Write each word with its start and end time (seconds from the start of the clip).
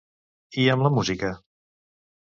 I 0.63 0.65
amb 0.77 0.87
la 0.87 0.93
música? 0.97 1.33